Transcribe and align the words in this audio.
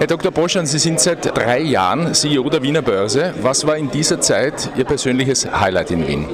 Herr 0.00 0.06
Dr. 0.06 0.32
Boschan, 0.32 0.64
Sie 0.64 0.78
sind 0.78 0.98
seit 0.98 1.36
drei 1.36 1.60
Jahren 1.60 2.14
CEO 2.14 2.48
der 2.48 2.62
Wiener 2.62 2.80
Börse. 2.80 3.34
Was 3.42 3.66
war 3.66 3.76
in 3.76 3.90
dieser 3.90 4.18
Zeit 4.18 4.70
Ihr 4.74 4.86
persönliches 4.86 5.46
Highlight 5.52 5.90
in 5.90 6.08
Wien? 6.08 6.24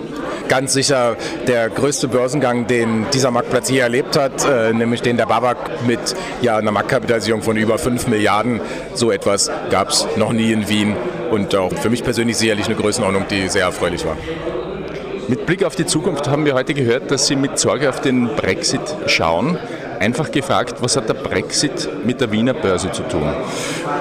Ganz 0.47 0.73
sicher 0.73 1.17
der 1.49 1.69
größte 1.69 2.07
Börsengang, 2.07 2.69
den 2.69 3.07
dieser 3.13 3.33
Marktplatz 3.33 3.69
je 3.69 3.81
erlebt 3.81 4.17
hat, 4.17 4.45
äh, 4.45 4.73
nämlich 4.73 5.03
den 5.03 5.17
der 5.17 5.27
Babak 5.27 5.85
mit 5.85 5.99
ja, 6.43 6.59
einer 6.59 6.71
Marktkapitalisierung 6.71 7.43
von 7.43 7.57
über 7.57 7.77
5 7.77 8.07
Milliarden. 8.07 8.61
So 8.95 9.11
etwas 9.11 9.51
gab 9.69 9.89
es 9.89 10.07
noch 10.15 10.33
nie 10.33 10.53
in 10.53 10.69
Wien 10.69 10.95
und 11.33 11.53
auch 11.57 11.73
für 11.73 11.91
mich 11.91 12.05
persönlich 12.05 12.37
sicherlich 12.37 12.67
eine 12.67 12.77
Größenordnung, 12.77 13.27
die 13.29 13.49
sehr 13.49 13.65
erfreulich 13.65 14.07
war. 14.07 14.17
Mit 15.27 15.45
Blick 15.45 15.65
auf 15.65 15.75
die 15.75 15.87
Zukunft 15.87 16.29
haben 16.29 16.45
wir 16.45 16.55
heute 16.55 16.73
gehört, 16.73 17.11
dass 17.11 17.27
Sie 17.27 17.35
mit 17.35 17.59
Sorge 17.59 17.89
auf 17.89 18.01
den 18.01 18.29
Brexit 18.37 18.81
schauen. 19.09 19.59
Einfach 20.01 20.31
gefragt, 20.31 20.77
was 20.81 20.97
hat 20.97 21.09
der 21.09 21.15
Brexit 21.15 21.89
mit 22.05 22.21
der 22.21 22.31
Wiener 22.33 22.55
Börse 22.55 22.93
zu 22.93 23.03
tun? 23.03 23.29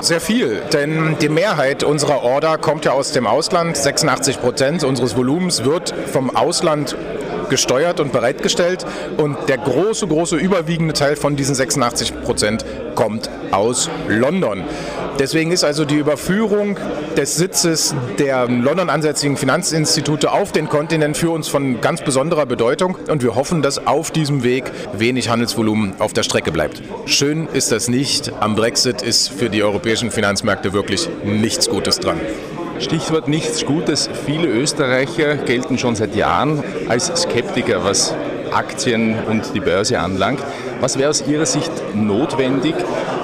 Sehr 0.02 0.22
viel, 0.22 0.62
denn 0.74 1.18
die 1.22 1.30
Mehrheit 1.30 1.84
unserer 1.84 2.24
Order 2.24 2.58
kommt 2.58 2.86
ja 2.86 2.92
aus 2.92 3.12
dem 3.12 3.28
Ausland. 3.28 3.78
86 3.78 4.42
Prozent 4.42 4.84
unseres 4.84 5.16
Volumens 5.16 5.64
wird 5.64 5.94
vom 6.12 6.36
Ausland 6.36 6.96
gesteuert 7.50 8.00
und 8.00 8.12
bereitgestellt 8.12 8.86
und 9.18 9.38
der 9.48 9.58
große, 9.58 10.08
große 10.08 10.36
überwiegende 10.36 10.94
Teil 10.94 11.16
von 11.16 11.36
diesen 11.36 11.56
86 11.56 12.22
Prozent 12.24 12.66
kommt 12.96 13.30
aus 13.52 13.90
London. 14.08 14.64
Deswegen 15.20 15.52
ist 15.52 15.64
also 15.64 15.86
die 15.86 15.96
Überführung 15.96 16.78
des 17.16 17.38
Sitzes 17.38 17.96
der 18.20 18.48
London 18.48 18.90
ansässigen 18.90 19.38
Finanzinstitute 19.38 20.32
auf 20.32 20.52
den 20.52 20.68
Kontinent 20.68 21.16
für 21.16 21.30
uns 21.30 21.48
von 21.48 21.80
ganz 21.80 22.02
besonderer 22.02 22.46
Bedeutung 22.46 22.98
und 23.10 23.24
wir 23.24 23.36
hoffen, 23.36 23.62
dass 23.62 23.88
auf 23.88 24.12
diesem 24.12 24.44
Weg 24.44 24.66
wenig 24.94 25.30
Handelsvolumen 25.30 25.94
auf 26.00 26.12
der 26.12 26.24
Strecke 26.24 26.52
bleibt. 26.52 26.82
Schön 27.06 27.48
ist 27.54 27.72
das 27.72 27.88
nicht. 27.88 28.34
Am 28.42 28.56
Brexit 28.56 29.02
ist 29.02 29.30
für 29.30 29.50
die 29.50 29.64
europäischen 29.64 30.12
Finanzmärkte 30.12 30.74
wirklich 30.74 31.10
nichts 31.24 31.70
Gutes 31.70 32.00
dran. 32.00 32.20
Stichwort 32.80 33.30
nichts 33.30 33.66
Gutes. 33.66 34.10
Viele 34.26 34.50
Österreicher 34.50 35.38
gelten 35.38 35.78
schon 35.78 35.96
seit 35.96 36.14
Jahren 36.14 36.62
als 36.90 37.08
Skeptiker, 37.22 37.86
was 37.86 38.14
Aktien 38.56 39.16
und 39.28 39.54
die 39.54 39.60
Börse 39.60 40.00
anlangt. 40.00 40.40
Was 40.80 40.98
wäre 40.98 41.10
aus 41.10 41.26
Ihrer 41.28 41.46
Sicht 41.46 41.72
notwendig, 41.94 42.76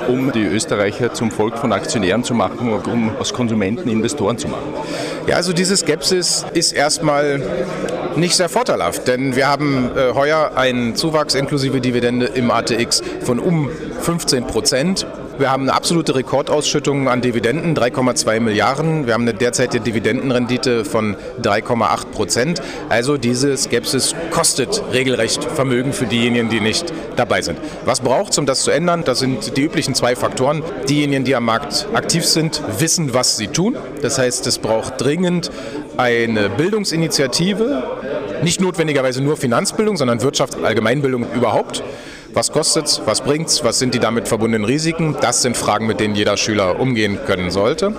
um 0.07 0.31
die 0.31 0.43
Österreicher 0.43 1.13
zum 1.13 1.31
Volk 1.31 1.57
von 1.57 1.71
Aktionären 1.73 2.23
zu 2.23 2.33
machen, 2.33 2.73
um 2.73 3.15
aus 3.17 3.33
Konsumenten 3.33 3.89
Investoren 3.89 4.37
zu 4.37 4.47
machen? 4.47 4.73
Ja, 5.27 5.35
also 5.35 5.53
diese 5.53 5.77
Skepsis 5.77 6.45
ist 6.53 6.73
erstmal 6.73 7.41
nicht 8.15 8.35
sehr 8.35 8.49
vorteilhaft, 8.49 9.07
denn 9.07 9.35
wir 9.35 9.47
haben 9.47 9.91
äh, 9.95 10.13
heuer 10.13 10.51
einen 10.55 10.95
Zuwachs 10.95 11.35
inklusive 11.35 11.79
Dividende 11.79 12.25
im 12.25 12.51
ATX 12.51 13.01
von 13.21 13.39
um 13.39 13.69
15 14.01 14.47
Prozent. 14.47 15.05
Wir 15.41 15.49
haben 15.49 15.63
eine 15.63 15.73
absolute 15.73 16.13
Rekordausschüttung 16.13 17.09
an 17.09 17.21
Dividenden, 17.21 17.75
3,2 17.75 18.39
Milliarden. 18.39 19.07
Wir 19.07 19.15
haben 19.15 19.23
eine 19.23 19.33
derzeitige 19.33 19.83
Dividendenrendite 19.83 20.85
von 20.85 21.15
3,8 21.41 22.05
Prozent. 22.11 22.61
Also 22.89 23.17
diese 23.17 23.57
Skepsis 23.57 24.13
kostet 24.29 24.83
regelrecht 24.93 25.43
Vermögen 25.43 25.93
für 25.93 26.05
diejenigen, 26.05 26.49
die 26.49 26.59
nicht 26.59 26.93
dabei 27.15 27.41
sind. 27.41 27.57
Was 27.85 28.01
braucht 28.01 28.33
es, 28.33 28.37
um 28.37 28.45
das 28.45 28.61
zu 28.61 28.69
ändern? 28.69 29.01
Das 29.03 29.17
sind 29.17 29.57
die 29.57 29.63
üblichen 29.63 29.95
zwei 29.95 30.15
Faktoren. 30.15 30.61
Diejenigen, 30.87 31.23
die 31.23 31.35
am 31.35 31.45
Markt 31.45 31.87
aktiv 31.91 32.23
sind, 32.23 32.61
wissen, 32.77 33.15
was 33.15 33.37
sie 33.37 33.47
tun. 33.47 33.75
Das 34.03 34.19
heißt, 34.19 34.45
es 34.45 34.59
braucht 34.59 35.01
dringend 35.01 35.49
eine 35.97 36.51
Bildungsinitiative, 36.51 37.81
nicht 38.43 38.61
notwendigerweise 38.61 39.23
nur 39.23 39.37
Finanzbildung, 39.37 39.97
sondern 39.97 40.21
Wirtschaft, 40.21 40.63
Allgemeinbildung 40.63 41.25
überhaupt. 41.33 41.81
Was 42.33 42.51
kostet 42.51 42.85
es? 42.85 43.01
Was 43.05 43.21
bringt 43.21 43.49
es? 43.49 43.63
Was 43.63 43.79
sind 43.79 43.93
die 43.93 43.99
damit 43.99 44.27
verbundenen 44.27 44.63
Risiken? 44.63 45.17
Das 45.19 45.41
sind 45.41 45.57
Fragen, 45.57 45.85
mit 45.85 45.99
denen 45.99 46.15
jeder 46.15 46.37
Schüler 46.37 46.79
umgehen 46.79 47.19
können 47.25 47.51
sollte. 47.51 47.93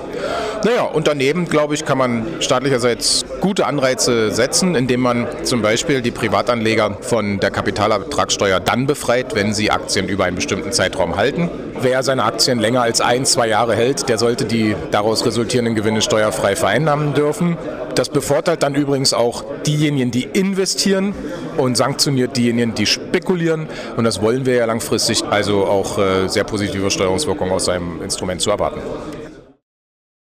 Naja, 0.64 0.84
und 0.84 1.08
daneben, 1.08 1.46
glaube 1.46 1.74
ich, 1.74 1.84
kann 1.84 1.98
man 1.98 2.24
staatlicherseits 2.38 3.24
gute 3.40 3.66
Anreize 3.66 4.30
setzen, 4.30 4.76
indem 4.76 5.00
man 5.00 5.26
zum 5.42 5.60
Beispiel 5.60 6.02
die 6.02 6.12
Privatanleger 6.12 6.98
von 7.00 7.40
der 7.40 7.50
Kapitalertragssteuer 7.50 8.60
dann 8.60 8.86
befreit, 8.86 9.34
wenn 9.34 9.54
sie 9.54 9.72
Aktien 9.72 10.08
über 10.08 10.24
einen 10.24 10.36
bestimmten 10.36 10.70
Zeitraum 10.70 11.16
halten. 11.16 11.50
Wer 11.80 12.04
seine 12.04 12.22
Aktien 12.22 12.60
länger 12.60 12.82
als 12.82 13.00
ein, 13.00 13.24
zwei 13.24 13.48
Jahre 13.48 13.74
hält, 13.74 14.08
der 14.08 14.18
sollte 14.18 14.44
die 14.44 14.76
daraus 14.92 15.26
resultierenden 15.26 15.74
Gewinne 15.74 16.00
steuerfrei 16.00 16.54
vereinnahmen 16.54 17.12
dürfen. 17.12 17.56
Das 17.96 18.08
bevorteilt 18.08 18.62
dann 18.62 18.76
übrigens 18.76 19.12
auch 19.14 19.44
diejenigen, 19.66 20.12
die 20.12 20.22
investieren 20.22 21.12
und 21.56 21.76
sanktioniert 21.76 22.36
diejenigen, 22.36 22.74
die 22.74 22.86
spekulieren. 22.86 23.66
Und 23.96 24.04
das 24.04 24.22
wollen 24.22 24.46
wir 24.46 24.54
ja 24.54 24.64
langfristig, 24.66 25.24
also 25.28 25.64
auch 25.64 25.98
äh, 25.98 26.28
sehr 26.28 26.44
positive 26.44 26.88
Steuerungswirkungen 26.90 27.52
aus 27.52 27.64
seinem 27.64 28.00
Instrument 28.00 28.40
zu 28.40 28.50
erwarten. 28.50 28.80